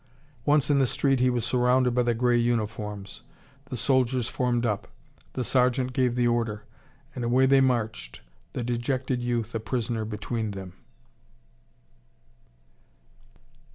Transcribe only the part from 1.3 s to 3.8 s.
surrounded by the grey uniforms. The